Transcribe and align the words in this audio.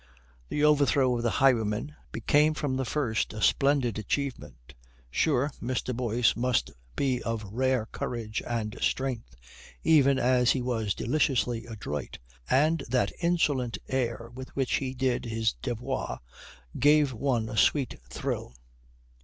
The 0.49 0.63
overthrow 0.63 1.15
of 1.15 1.21
the 1.21 1.29
highwayman 1.29 1.95
became 2.11 2.55
from 2.55 2.75
the 2.75 2.85
first 2.85 3.33
a 3.33 3.41
splendid 3.43 3.99
achievement. 3.99 4.73
Sure, 5.11 5.51
Mr. 5.61 5.95
Boyce 5.95 6.35
must 6.35 6.71
be 6.95 7.21
of 7.21 7.43
rare 7.43 7.85
courage 7.85 8.41
and 8.47 8.75
strength, 8.81 9.35
even 9.83 10.17
as 10.17 10.53
he 10.53 10.61
was 10.63 10.95
deliciously 10.95 11.67
adroit, 11.67 12.17
and 12.49 12.83
that 12.89 13.11
insolent 13.21 13.77
air 13.89 14.31
with 14.33 14.49
which 14.55 14.77
he 14.77 14.95
did 14.95 15.25
his 15.25 15.53
devoir 15.61 16.19
gave 16.79 17.13
one 17.13 17.47
a 17.47 17.55
sweet 17.55 17.93
thrill. 18.09 18.55